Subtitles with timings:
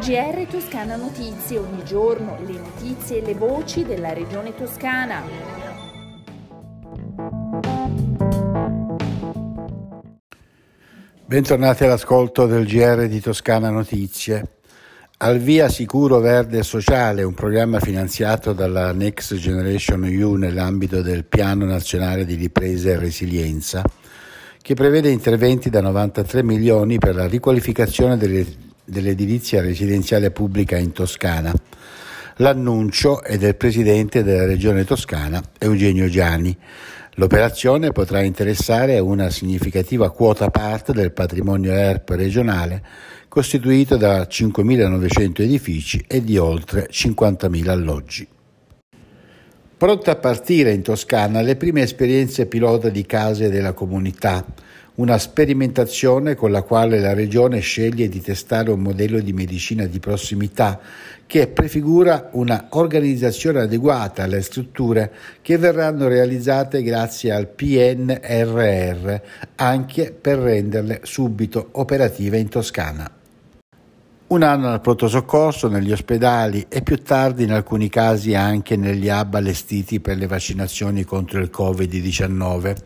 [0.00, 5.22] GR Toscana Notizie, ogni giorno le notizie e le voci della regione toscana.
[11.26, 14.60] Bentornati all'ascolto del GR di Toscana Notizie.
[15.18, 21.66] Al via Sicuro Verde Sociale, un programma finanziato dalla Next Generation EU nell'ambito del Piano
[21.66, 23.84] Nazionale di Ripresa e Resilienza,
[24.62, 31.52] che prevede interventi da 93 milioni per la riqualificazione delle dell'edilizia residenziale pubblica in Toscana.
[32.36, 36.56] L'annuncio è del presidente della regione toscana Eugenio Gianni.
[37.14, 42.82] L'operazione potrà interessare una significativa quota parte del patrimonio ERP regionale
[43.28, 48.26] costituito da 5.900 edifici e di oltre 50.000 alloggi.
[49.76, 54.44] Pronte a partire in Toscana le prime esperienze pilota di case della comunità
[55.00, 59.98] una sperimentazione con la quale la Regione sceglie di testare un modello di medicina di
[59.98, 60.78] prossimità
[61.26, 65.10] che prefigura una organizzazione adeguata alle strutture
[65.40, 69.14] che verranno realizzate grazie al PNRR,
[69.56, 73.10] anche per renderle subito operative in Toscana.
[74.26, 79.08] Un anno al pronto soccorso, negli ospedali e più tardi in alcuni casi anche negli
[79.08, 82.76] hub allestiti per le vaccinazioni contro il Covid-19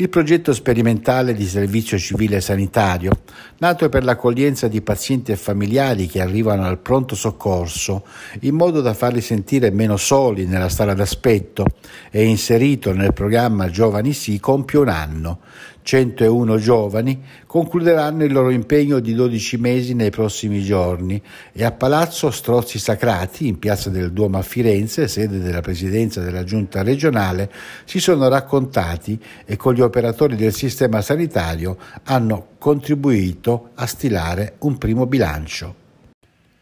[0.00, 3.10] il progetto sperimentale di servizio civile sanitario,
[3.58, 8.04] nato per l'accoglienza di pazienti e familiari che arrivano al pronto soccorso,
[8.42, 11.66] in modo da farli sentire meno soli nella sala d'aspetto,
[12.10, 15.40] e inserito nel programma Giovani Sì, compie un anno.
[15.88, 21.18] 101 giovani concluderanno il loro impegno di 12 mesi nei prossimi giorni
[21.50, 26.44] e a Palazzo Strozzi Sacrati, in piazza del Duomo a Firenze, sede della presidenza della
[26.44, 27.50] giunta regionale,
[27.86, 34.76] si sono raccontati e con gli operatori del sistema sanitario hanno contribuito a stilare un
[34.76, 35.87] primo bilancio.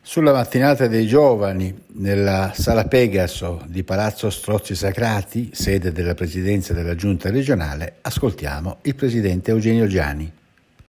[0.08, 6.94] Sulla mattinata dei giovani, nella sala Pegaso di Palazzo Strozzi Sacrati, sede della presidenza della
[6.94, 10.32] giunta regionale, ascoltiamo il presidente Eugenio Giani.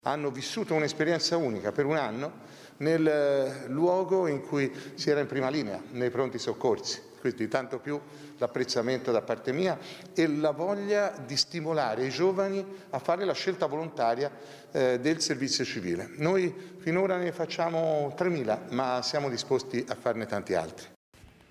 [0.01, 2.31] Hanno vissuto un'esperienza unica per un anno
[2.77, 7.13] nel eh, luogo in cui si era in prima linea, nei pronti soccorsi.
[7.19, 7.99] Quindi tanto più
[8.37, 9.79] l'apprezzamento da parte mia
[10.13, 14.31] e la voglia di stimolare i giovani a fare la scelta volontaria
[14.71, 16.11] eh, del servizio civile.
[16.17, 20.87] Noi finora ne facciamo 3.000, ma siamo disposti a farne tanti altri.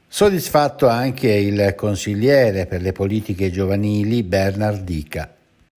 [0.06, 5.34] Soddisfatto anche il consigliere per le politiche giovanili Bernard Dica.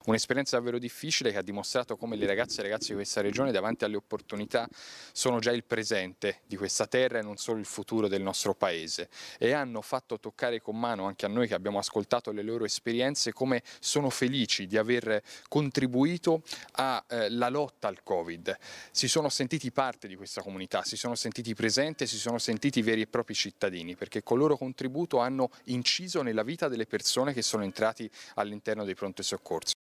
[0.08, 3.52] Un'esperienza davvero difficile che ha dimostrato come le ragazze e i ragazzi di questa regione
[3.52, 4.66] davanti alle opportunità
[5.12, 9.10] sono già il presente di questa terra e non solo il futuro del nostro paese
[9.38, 13.34] e hanno fatto toccare con mano anche a noi che abbiamo ascoltato le loro esperienze
[13.34, 16.42] come sono felici di aver contribuito
[16.72, 18.58] alla eh, lotta al Covid.
[18.92, 23.02] Si sono sentiti parte di questa comunità, si sono sentiti presenti, si sono sentiti veri
[23.02, 27.42] e propri cittadini perché con il loro contributo hanno inciso nella vita delle persone che
[27.42, 29.74] sono entrati all'interno dei pronto soccorso.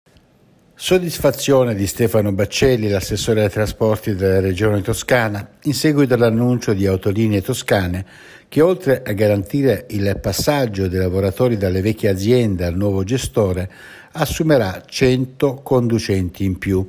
[0.79, 7.41] Soddisfazione di Stefano Baccelli, l'assessore ai trasporti della Regione Toscana, in seguito all'annuncio di Autolinee
[7.41, 8.05] Toscane
[8.47, 13.71] che oltre a garantire il passaggio dei lavoratori dalle vecchie aziende al nuovo gestore,
[14.13, 16.87] assumerà 100 conducenti in più.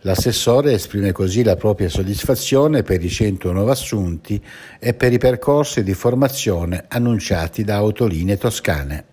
[0.00, 4.42] L'assessore esprime così la propria soddisfazione per i 100 nuovi assunti
[4.80, 9.04] e per i percorsi di formazione annunciati da Autolinee Toscane.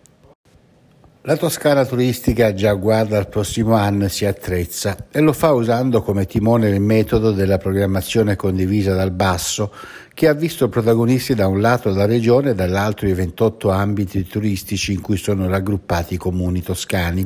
[1.27, 6.01] La Toscana turistica già guarda al prossimo anno e si attrezza e lo fa usando
[6.01, 9.73] come timone il metodo della programmazione condivisa dal basso
[10.13, 14.93] che ha visto protagonisti da un lato la regione e dall'altro i 28 ambiti turistici
[14.93, 17.25] in cui sono raggruppati i comuni toscani.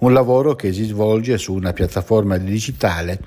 [0.00, 3.20] Un lavoro che si svolge su una piattaforma digitale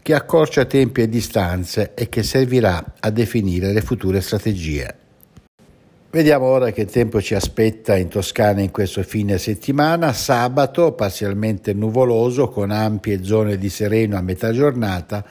[0.00, 5.07] che accorcia tempi e distanze e che servirà a definire le future strategie.
[6.10, 10.14] Vediamo ora che tempo ci aspetta in Toscana in questo fine settimana.
[10.14, 15.22] Sabato parzialmente nuvoloso con ampie zone di sereno a metà giornata.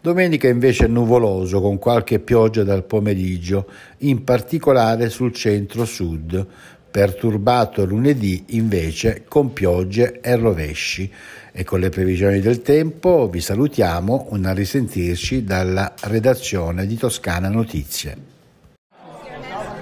[0.00, 3.68] Domenica invece nuvoloso con qualche pioggia dal pomeriggio,
[3.98, 6.46] in particolare sul centro-sud.
[6.88, 11.10] Perturbato lunedì invece con piogge e rovesci.
[11.50, 18.38] E con le previsioni del tempo vi salutiamo, un risentirci dalla redazione di Toscana Notizie.